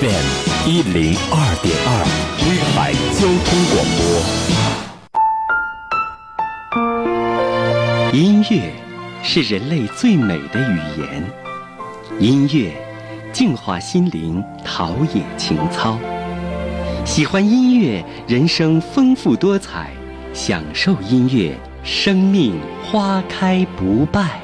[0.00, 0.26] FM
[0.68, 1.90] 一零二点二，
[2.46, 4.00] 威海交通广播。
[8.16, 8.72] 音乐
[9.24, 11.24] 是人类最美的语言，
[12.20, 12.72] 音乐
[13.32, 15.98] 净化心灵，陶冶情操。
[17.04, 19.88] 喜欢音乐，人生丰富多彩；
[20.32, 22.54] 享受音乐，生命
[22.84, 24.40] 花开不败。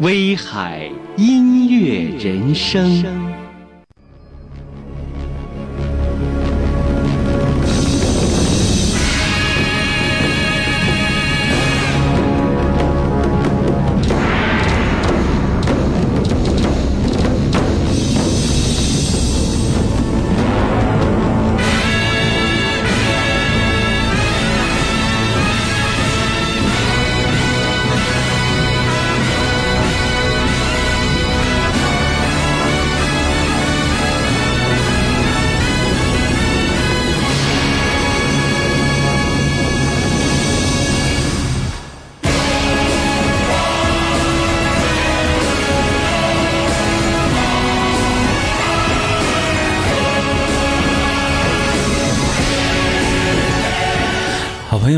[0.00, 3.43] 威海音乐人生。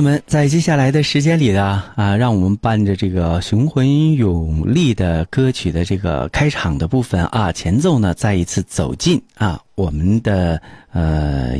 [0.06, 11.58] 们，在接下来的时间里呢，啊，让我们伴着这个雄浑有力的歌曲的这个开场的部分啊，前奏呢，再一次走进啊，我们的呃，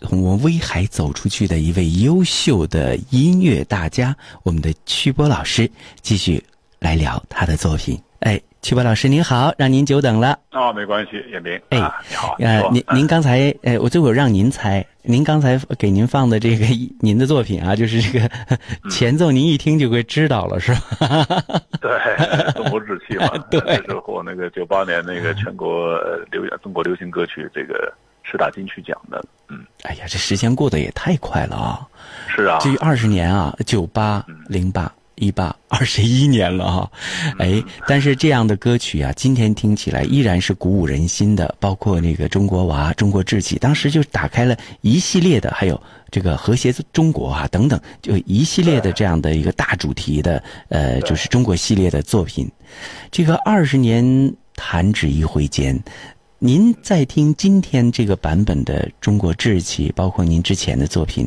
[0.00, 5.70] 从我们威海走出去的一位优秀的音乐大家，我们的曲波老师，
[6.02, 6.42] 继续
[6.80, 7.96] 来聊他的作品。
[8.20, 10.38] 哎，曲波老师您好，让您久等了。
[10.50, 11.54] 哦，没关系，叶明。
[11.70, 11.78] 哎，
[12.10, 12.36] 你好。
[12.38, 14.84] 呃，您您刚才，哎，我最后让您猜。
[15.00, 16.66] 您刚才给您放的这个
[17.00, 18.30] 您的作品啊，就是这个
[18.90, 21.26] 前奏，您一听就会知道了，是吧？
[21.80, 23.26] 对，中国日气嘛。
[23.50, 25.98] 对，是获那个九八年那个全国
[26.30, 27.90] 流中国流行歌曲这个
[28.22, 29.24] 十大金曲奖的。
[29.48, 31.88] 嗯，哎呀，这时间过得也太快了啊！
[32.28, 34.92] 是啊，这二十年啊，九八零八。
[35.20, 36.90] 一八二十一年了哈，
[37.38, 41.54] 哎，但是这样的歌曲啊，今天听起来依然是鼓舞人心的。
[41.60, 45.80] 包括那个中国娃、中国志气，当时就打开了一系列的，还有
[46.10, 52.48] 这个和谐中国啊等等，就一系列的这样的一个大主题的，呃，就是中国系列的作品。
[53.10, 55.78] 这个二十年弹指一挥间，
[56.38, 61.26] 您在听今天这个版本的中国志气，包括您之前的作品。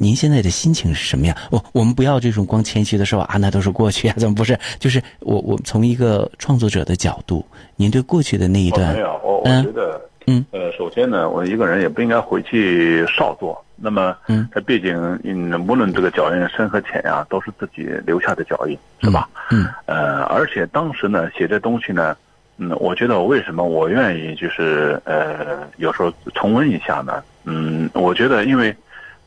[0.00, 1.36] 您现在的心情是什么样？
[1.50, 4.56] 我我们不要这种光谦虚的说啊，那都是过去啊，怎么不是？
[4.78, 7.44] 就是我我从一个创作者的角度，
[7.74, 13.60] 您对过去的那一段，没有，我我觉得，嗯，呃，首先呢，我一个人也不应该回去少做。
[13.74, 14.94] 那么，嗯，他毕竟，
[15.24, 19.28] 嗯，无论这个脚印深和浅呀，都是自己留下的脚印，是吧？
[19.50, 22.16] 嗯，呃，而且当时呢，写这东西呢，
[22.58, 27.22] 嗯，我觉得我为什么我愿意就是呃，有时候重温一下呢？
[27.44, 28.72] 嗯，我觉得因为。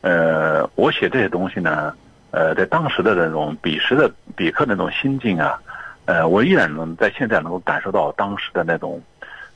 [0.02, 1.94] 呃，我写这些东西呢，
[2.32, 5.58] 呃，在当时的那种彼时的笔客那种心境啊，
[6.06, 9.00] 呃，我依然能在现在能够感受到当时的那种，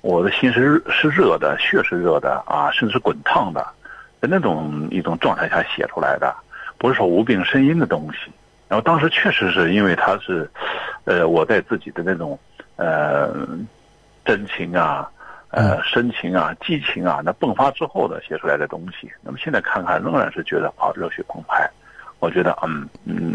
[0.03, 3.67] 我的心是是热的，血是热的啊，甚至是滚烫的，
[4.21, 6.33] 在那种一种状态下写出来的，
[6.79, 8.31] 不是说无病呻吟的东西。
[8.69, 10.49] 然后当时确实是因为它是，
[11.05, 12.39] 呃，我在自己的那种
[12.77, 13.35] 呃
[14.25, 15.11] 真情啊。
[15.51, 21.69] 呃，深情啊，激情啊，那迸发之后的写出来的东西，那么现在看看，仍然是觉得啊，热血澎湃。
[22.19, 23.35] 我觉得，嗯嗯，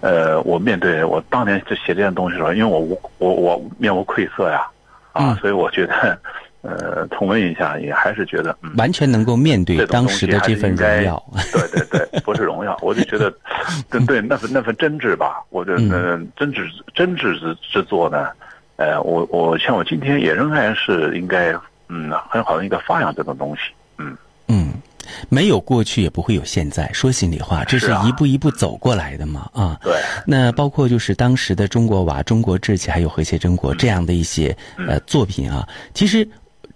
[0.00, 4.68] 呃，我面对我当年就写这件东西的时候，因为我无我我面无愧色呀，
[5.12, 6.18] 啊，所以我觉得，
[6.62, 11.22] 呃，重温一下也还是觉得完全能够面对当时的这份荣耀。
[11.52, 13.32] 对对对，不是荣耀，我就觉得，
[13.88, 15.78] 对对，那份那份真挚吧，我觉得
[16.36, 18.28] 真挚真挚之之作呢。
[18.80, 21.52] 呃，我我像我今天也仍然是应该，
[21.88, 23.60] 嗯，很好的一个发扬这种东西，
[23.98, 24.16] 嗯
[24.48, 24.72] 嗯，
[25.28, 26.90] 没有过去也不会有现在。
[26.94, 29.92] 说心里话，这是一步一步走过来的嘛，啊，对。
[30.26, 34.56] 那包括就是当时的中国娃、中国志气，还有和谐中国这样的一些
[34.88, 36.26] 呃作品啊，其实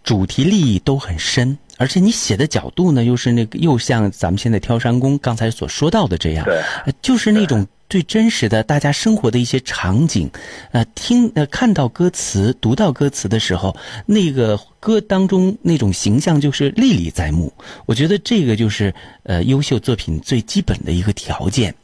[0.03, 6.63] 主题利益都很深，而且你写的角度呢，又是那个又像咱们现在挑山工刚才所说到的这样，对，
[7.01, 7.67] 就是那种。
[7.89, 10.29] 最真实的大家生活的一些场景，
[10.73, 13.77] 呃，听呃看到歌词、读到歌词的时候，
[14.07, 17.53] 那个歌当中那种形象就是历历在目。
[17.87, 18.93] 我觉得这个就是
[19.23, 21.75] 呃优秀作品最基本的一个条件。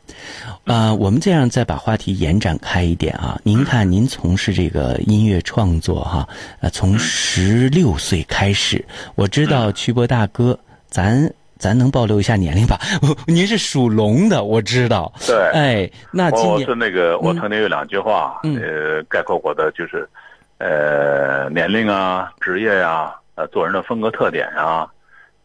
[0.64, 6.29] 啊，我们这样再把话题延展开一点啊，您看您从事这个音乐创作哈，
[6.61, 10.58] 呃，从十六岁开始，我知道曲波大哥，
[10.91, 11.32] 咱。
[11.61, 12.79] 咱能暴露一下年龄吧？
[13.29, 15.12] 您是属龙的，我知道。
[15.27, 20.09] 对，哎，那今年我是那个，我曾经有两句话，呃，概括我的就是，
[20.57, 24.89] 呃，年龄啊，职业呀，呃做人的风格特点啊，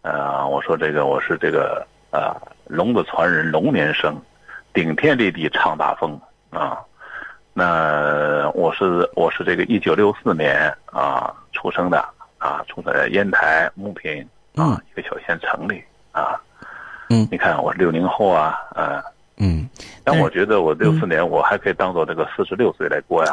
[0.03, 2.33] 呃，我说这个我是这个呃
[2.65, 4.17] 龙的传人，龙年生，
[4.73, 6.17] 顶天立地唱大风
[6.49, 6.79] 啊。
[7.57, 11.99] 那我是我是这个一九六四年啊出生的
[12.37, 14.25] 啊，出在烟台牟平
[14.55, 15.83] 啊一个小县城里
[16.15, 16.39] 啊。
[17.09, 19.03] 嗯，你看我是六零后啊，啊。
[19.37, 19.67] 嗯，
[20.03, 23.31] 但我觉得我六四年我还可以当做这个四十六岁来过呀，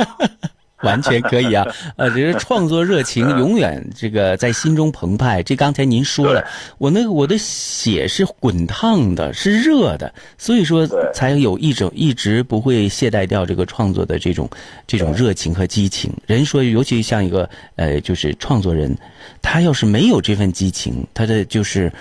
[0.84, 1.66] 完全可以啊。
[1.96, 5.42] 呃，这个创作热情 永远这个在心中澎湃。
[5.42, 6.44] 这刚才您说了，
[6.78, 14.48] 我那个我的血是滚烫的，是热的，所以说才有一种一直不会懈怠掉这个创作的这种
[14.86, 16.12] 这种热情和激情。
[16.26, 18.96] 人说，尤其像一个呃，就是创作人，
[19.42, 21.92] 他要是没有这份激情，他的就是。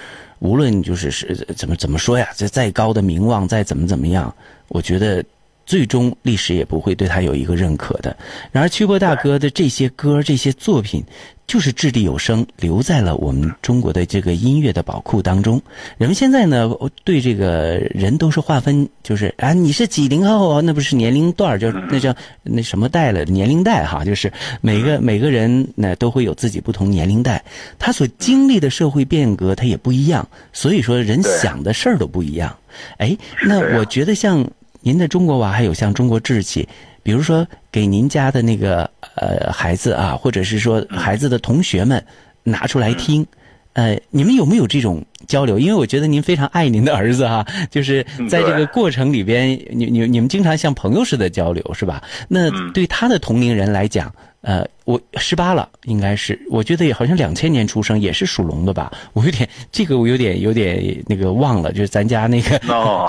[0.42, 4.34] 无论就是是怎么怎么说呀，这再高的名望，再怎么怎么样，
[4.70, 5.22] 我觉得。
[5.70, 8.18] 最终历史也不会对他有一个认可的。
[8.52, 11.04] 然而，曲波大哥的这些歌、这些作品，
[11.46, 15.62] 就是掷地有声，留在了我们中国的这个音乐的宝库当中。
[16.00, 16.72] 人们现在呢，
[17.04, 20.60] 对这个人都是划分，就是啊，你是几零后？
[20.60, 23.24] 那不是年龄段，就那叫那什么代了？
[23.26, 27.44] 年龄代哈，就是每个每个人呢都会有自己不同年龄代，
[27.78, 32.58] 他所经历的社会变革他也不一样，所以说人想的事儿都不一样。
[32.98, 34.44] 哎，那我觉得像。
[34.82, 36.68] 您的中国娃还有像中国志气，
[37.04, 42.04] 比如说给您家的那个呃孩子啊，或者是说孩子的同学们
[42.44, 43.26] 拿出来听，
[43.74, 45.60] 呃，你们有没有这种交流？
[45.60, 52.02] 因为我觉得您非常爱您的儿子哈， 就是在这个过程里边，你你你们经常像朋友似的交流，是吧？
[52.28, 54.14] 那对他的同龄人来讲。
[54.42, 58.92] 呃，我十八了，应该是，我觉得也好像两千年出生，也是属龙的吧？
[59.14, 62.58] 我有点这个，我有点有点那个忘了，就是咱家那个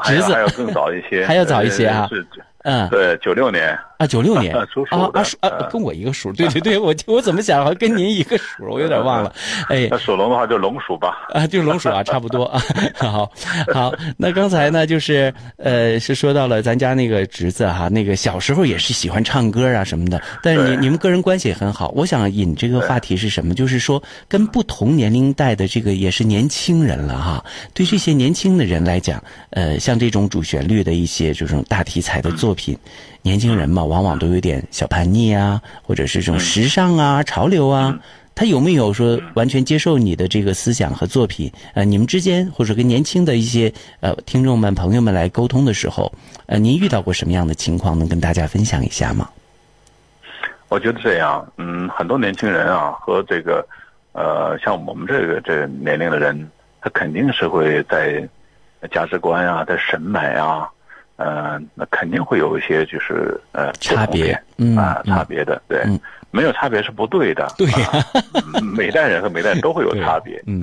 [0.04, 2.08] 侄子还要更早一些， 还要早一些啊。
[2.62, 9.32] 嗯，对，九六年啊，九六年 属鼠啊啊啊，跟我一个属，对对对，我我怎么想，好像跟您一个属，我有点忘了。
[9.68, 11.26] 哎，那属龙的话就龙鼠吧？
[11.32, 12.62] 啊，就龙鼠啊， 差不多啊。
[12.96, 13.30] 好，
[13.72, 21.90] 好，那刚才呢，就是呃，是说到了咱家那个侄子哈，那个小时候也是喜欢唱歌啊什么的，但是你你们个人关系也很好。
[21.96, 23.54] 我想引这个话题是什么？
[23.54, 27.42] 就是说，跟不同年龄代的这个也是年轻人了哈。
[27.72, 32.49] 对这些年轻的人来讲，呃，像这种主旋律的一些这种大题材的作。
[32.50, 32.76] 作品，
[33.22, 37.96] 年轻人嘛，往往都有点小叛逆啊，或者是这种时尚啊、潮流啊。
[38.34, 41.52] 他有没有说完全接受你的这个思想和作品？
[41.74, 46.12] 呃，你们之间或者跟年轻的一些呃听众们、朋友们来沟通的时候，
[46.46, 47.96] 呃，您遇到过什么样的情况？
[47.96, 49.30] 能跟大家分享一下吗？
[50.68, 53.64] 我觉得这样，嗯，很多年轻人啊，和这个
[54.10, 56.50] 呃，像我们这个这年龄的人，
[56.80, 58.28] 他肯定是会在
[58.90, 60.68] 价值观啊，在审美啊。
[61.22, 64.32] 嗯，那肯定会有一些就是呃差别，
[64.74, 65.84] 啊差别的，对，
[66.30, 67.68] 没有差别是不对的， 对，
[68.74, 70.62] 每代人和每代人都会有差别， 嗯，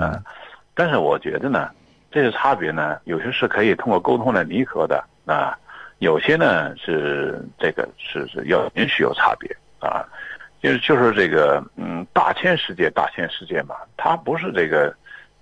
[0.74, 1.70] 但是我觉得呢，
[2.10, 5.56] 这些差别呢，有些是可以通过沟通来弥合的，啊，
[6.00, 10.04] 有些呢是这个是是要允许有差别啊，
[10.60, 14.92] 就是就是这个嗯大千世界大千世界嘛，它不是这个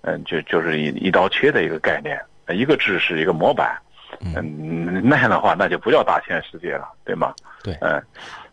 [0.01, 2.21] 嗯就就是一一刀切的一个概念，
[2.55, 3.75] 一个制式一个模板。
[4.19, 7.33] 嗯，那样的话，那就不叫大千世界了，对吗？
[7.63, 8.01] 对，嗯，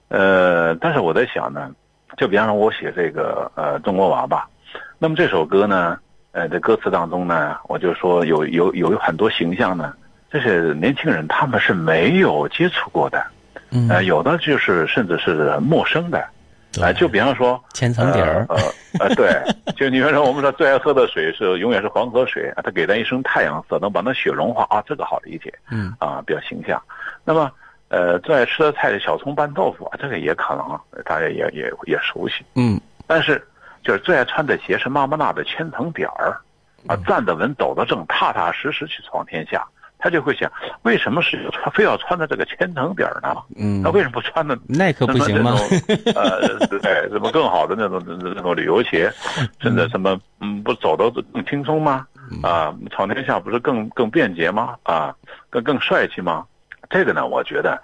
[0.08, 1.70] 呃，但是我在想呢，
[2.16, 4.48] 就比方说，我写这个呃中国娃吧，
[4.98, 5.98] 那么这首歌呢，
[6.32, 9.94] 呃，在歌词当中呢，我就说有有有很多形象呢，
[10.30, 13.24] 这些年轻人他们是没有接触过的，
[13.88, 16.24] 呃，有的就是甚至是陌生的。
[16.82, 18.56] 哎，就比方说千层底儿，呃
[19.00, 19.42] 呃，对，
[19.76, 26.80] 就你比方说，我们说最爱喝的水是永远是黄河水啊，它给咱一身太阳色，能把那雪融化啊，这个好理解，嗯，啊，比较形象。
[27.24, 27.50] 那么，
[27.88, 32.80] 呃，最爱吃的菜是小葱拌豆腐啊，这个也可能大家也也也熟悉，嗯。
[33.06, 33.46] 但是，
[33.82, 36.36] 就是最爱穿的鞋是妈妈纳的千层底儿，
[36.86, 39.66] 啊，站得稳，走得正，踏踏实实去闯天下。
[40.04, 43.34] 他就会想，为什么是穿非要穿的这个千层底儿呢？
[43.56, 45.52] 嗯，那为什么不穿的耐克不行吗？
[46.14, 49.10] 呃，对，什么更好的那种那种旅游鞋，
[49.60, 52.06] 甚至什么嗯，不走的更轻松吗？
[52.42, 54.76] 啊，闯天下不是更更便捷吗？
[54.82, 55.16] 啊，
[55.48, 56.44] 更更帅气吗？
[56.90, 57.80] 这个呢，我觉得，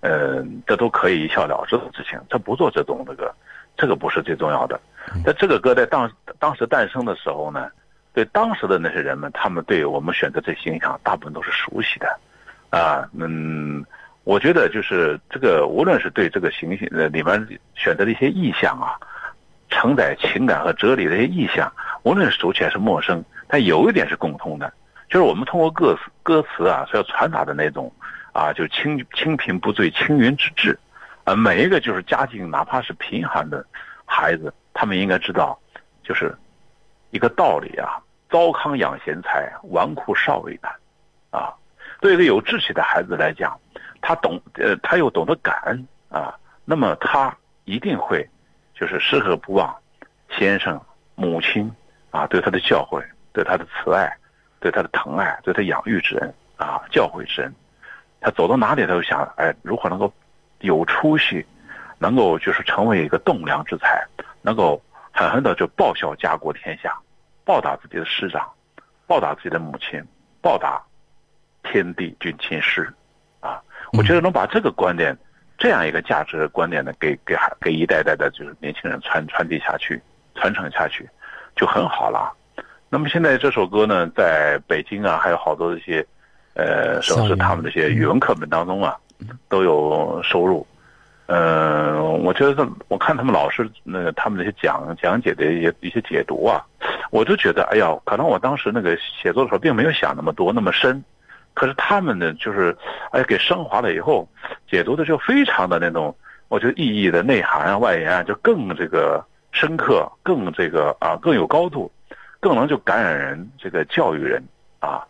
[0.00, 2.20] 呃，这都可以一笑了之的事情。
[2.28, 3.34] 他不做这种这个，
[3.78, 4.78] 这个不是最重要的。
[5.24, 7.70] 但这个歌在当当时诞生的时候呢？
[8.12, 12.20] 对当时的那些人们，他们对我们选择这形象，大部分都是熟悉的，
[12.70, 13.84] 啊，嗯，
[14.24, 19.00] 我觉得就是这个，无论是对这个形象呃里面选择的一些意象啊，
[19.70, 24.72] 承载情感和哲理的一些意象，无论是熟悉还是陌生，但有一点是共通的，
[25.08, 27.90] 就是我们通过歌词歌词啊，所要传达的那种
[28.32, 30.78] 啊，就是清清贫不醉青云之志，
[31.24, 33.64] 啊，每一个就是家境哪怕是贫寒的
[34.04, 35.58] 孩子，他们应该知道。
[36.04, 36.36] 就是
[37.12, 40.72] 一个道理啊：糟糠养贤才，纨绔少为难。
[41.30, 41.54] 啊，
[42.00, 43.56] 对一个有志气的孩子来讲，
[44.00, 48.28] 他懂呃，他又懂得感恩啊，那么他一定会
[48.74, 49.74] 就是时刻不忘
[50.30, 50.80] 先生、
[51.14, 51.70] 母亲
[52.10, 53.02] 啊对他的教诲、
[53.32, 54.10] 对他的慈爱、
[54.60, 57.54] 对他的疼爱、对他养育之恩啊教诲之恩。
[58.20, 60.12] 他走到哪里，他都想哎，如何能够
[60.60, 61.44] 有出息，
[61.98, 64.06] 能够就是成为一个栋梁之才，
[64.42, 64.82] 能够
[65.22, 66.96] 狠狠的就报效家国天下，
[67.44, 68.48] 报答自己的师长，
[69.06, 70.02] 报答自己的母亲，
[70.40, 70.82] 报答
[71.62, 72.92] 天地君亲师，
[73.40, 73.60] 啊，
[73.92, 75.16] 我觉得能把这个观点，
[75.58, 80.00] 这样一个价值观点呢，给给孩给一代代的就是年轻人传传递下去，
[80.34, 81.08] 传承下去，
[81.56, 82.32] 就很好了。
[82.88, 86.06] 那么现在这首歌呢，在北京啊，还有好多这些。
[86.54, 88.94] 呃，省市他们这些语文课本当中啊，
[89.48, 90.66] 都有收入。
[91.26, 96.62] 嗯，我觉得我看他们老师那个他们那些讲讲解的一些一些解读啊，
[97.10, 101.02] 我就觉得，哎呀，可能我当时那个写作的时候并没有想那么多那么深，
[101.54, 102.76] 可是他们呢，就是
[103.12, 104.28] 哎给升华了以后，
[104.68, 106.14] 解读的就非常的那种，
[106.48, 111.90] 我觉得意义的内涵啊外延啊就更这个深刻，更这个啊更有高度，
[112.40, 114.42] 更能就感染人，这个教育人
[114.80, 115.06] 啊。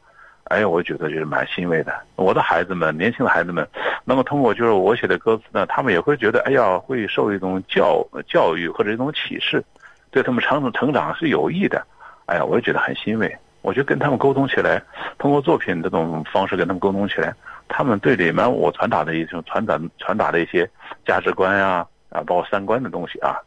[0.53, 1.99] 哎，我觉得就是蛮欣慰的。
[2.17, 3.67] 我的孩子们，年轻的孩子们，
[4.05, 9.65] 那么通过就是我写的歌词呢，他们也会觉得，哎呀，会受一种教教育或者一种启示，
[10.11, 11.83] 对他们成成长是有益的。
[12.27, 13.35] 哎呀，我也觉得很欣慰。
[13.63, 14.83] 我就跟他们沟通起来，
[15.17, 17.35] 通过作品这种方式跟他们沟通起来，
[17.67, 20.69] 他们对里面我传达的一种传达传达的一些
[21.07, 23.41] 价值观呀啊，包括三观的东西啊，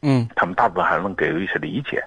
[0.00, 2.02] 嗯，他们大部分还能给予一些理解。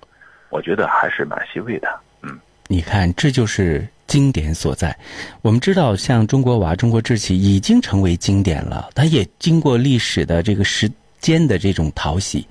[0.50, 1.88] 我觉得还是蛮欣慰的。
[2.24, 3.88] 嗯，你看，这就是。
[4.12, 4.94] 经典所在，
[5.42, 8.90] 我们知道，像中国娃、中国志气已经成为经典了。
[8.94, 10.92] 它也经过历史的这个时
[11.22, 12.46] 间的这种淘洗，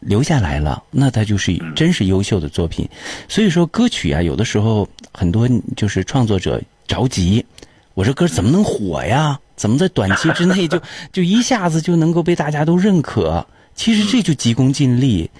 [0.00, 0.82] 留下来了。
[0.90, 2.88] 那它就是真是优秀的作品。
[3.28, 7.46] 所以说，歌曲啊，有的时候很多就是创作者着急，
[7.94, 9.38] 我这歌怎么能火呀？
[9.54, 13.46] 怎么在短期之内就就一下子就能够被大家都认可？
[13.76, 15.30] 其实这就急功近利。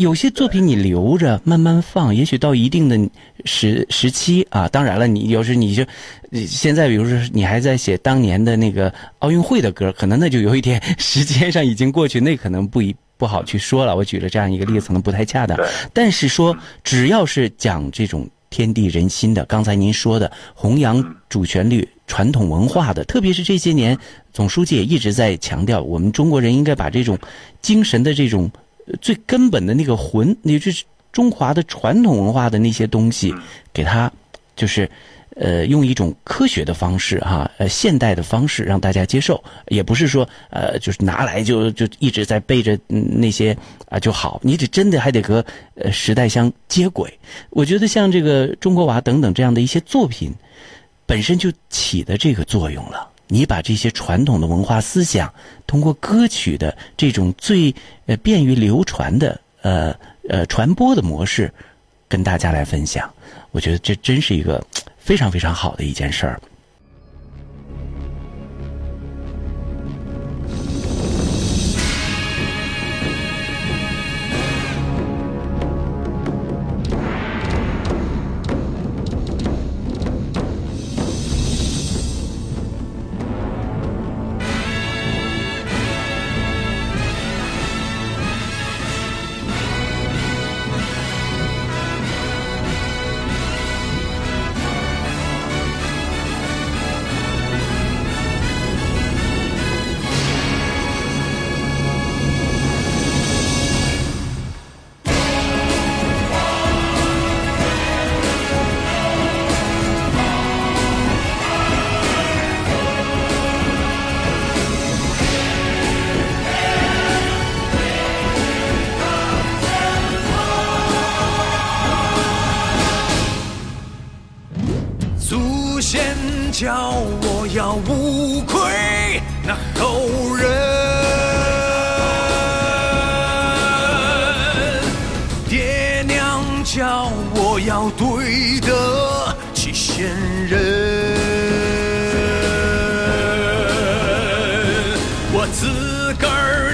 [0.00, 2.98] 有些作品你留着慢慢放，也许到一定的
[3.44, 5.84] 时时期啊，当然了，你要是你就
[6.46, 13.94] 现在，比如说你还在写当年的那个奥运会的歌，可能那就有一点时间上已经过去，那可能不一不好去说了。
[13.94, 15.58] 我举了这样一个例子，可能不太恰当。
[15.92, 23.98] 但是说，只要是讲这种天地人心的，刚才您说的弘扬主旋律、传统文化的，特别是这些年
[24.32, 27.18] 总书记也一直在强调，我们中国人应该把这种
[27.60, 28.50] 精神的这种。
[29.00, 33.34] 最根本的那个魂，也就是中华的传统文化的那些东西，
[33.72, 34.10] 给他
[34.54, 34.88] 就是，
[35.36, 43.56] 呃，用一种科学的方式哈，呃，现代的方式让大家接受，也不是说呃，就是拿来就就一直在背着那些
[43.88, 45.44] 啊就好，你得真的还得和
[45.74, 47.12] 呃时代相接轨。
[47.50, 50.32] 我觉得像这个中国娃等等这样的一些作品，
[51.06, 53.09] 本身就起的这个作用了。
[53.32, 55.32] 你把这些传统的文化思想，
[55.66, 57.72] 通过歌曲的这种最
[58.06, 59.94] 呃便于流传的呃
[60.28, 61.50] 呃传播的模式，
[62.08, 63.08] 跟大家来分享，
[63.52, 64.60] 我觉得这真是一个
[64.98, 66.40] 非常非常好的一件事儿。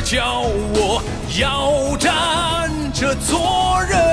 [0.06, 1.02] 叫我
[1.36, 4.05] 要站着做人。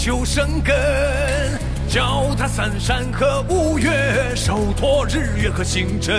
[0.00, 0.74] 落地就生根。
[1.88, 6.14] 脚踏三山和五岳，手托日月和星辰。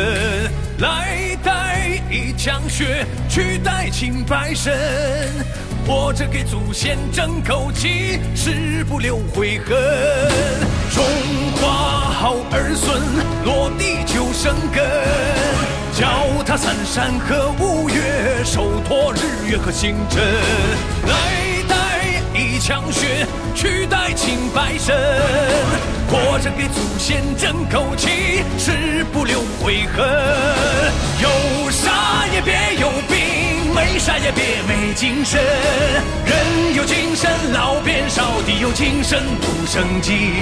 [0.80, 4.78] 来带一腔血，去带青白身。
[5.88, 9.76] 活着给祖先争口气，誓不留悔恨。
[10.94, 11.04] 中
[11.56, 13.02] 华好儿孙，
[13.46, 14.84] 落地就生根。
[15.94, 20.22] 脚踏三山和五岳，手托日月和星辰。
[21.08, 23.26] 来带一腔血，
[23.62, 24.98] 取代清白身。
[26.10, 30.03] 活着给祖先争口气，誓不留悔恨。
[31.22, 35.39] 有啥也别有病，没啥也别没精神。
[36.25, 40.34] 人有精神，老变少；地有精神，不生金。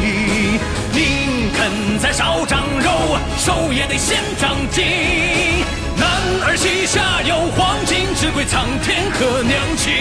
[0.93, 4.85] 宁肯再少长肉，手也得先长筋。
[5.97, 6.07] 男
[6.47, 9.91] 儿膝下有黄金，只归苍天和娘亲。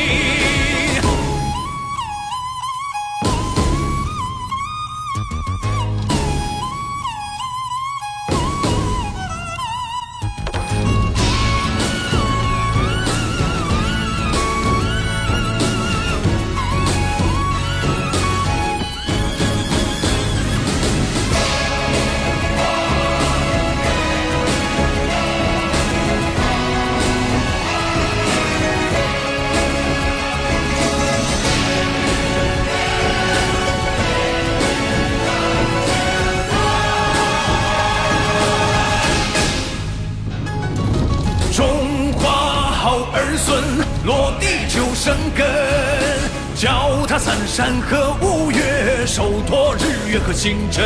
[47.59, 50.85] 山河五岳，手托日月和星辰。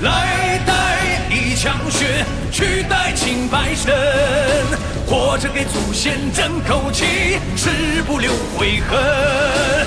[0.00, 3.92] 来带一腔血，去带清白身。
[5.06, 7.68] 活着给祖先争口气，誓
[8.06, 9.81] 不留悔恨。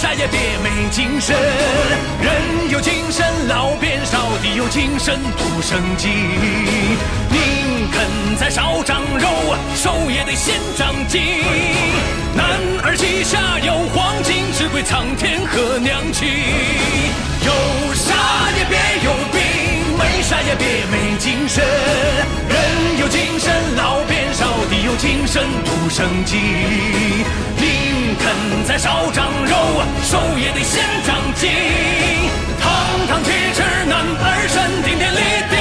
[0.00, 1.36] 啥也别没精神。
[2.22, 6.10] 人有精神，老变少；地有精神，土生金。
[7.28, 9.28] 宁肯再少长肉，
[9.74, 11.20] 瘦也得先长筋。
[12.34, 12.46] 男
[12.82, 16.26] 儿膝下有黄金，只归苍天和娘亲。
[17.44, 17.52] 有
[17.92, 19.38] 啥也别有病，
[19.98, 21.62] 没啥也别没精神。
[22.48, 22.56] 人
[23.00, 26.40] 有精神，老变少；地有精神，土生金。
[27.60, 29.39] 宁肯再少长
[29.80, 31.50] 肉，手也得先长筋。
[32.60, 32.70] 堂
[33.08, 35.18] 堂七尺男儿身，顶天立
[35.50, 35.56] 地，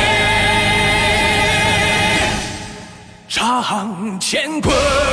[3.30, 3.64] 掌
[4.20, 5.09] 乾坤。